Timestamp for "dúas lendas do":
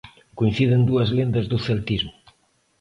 0.89-1.57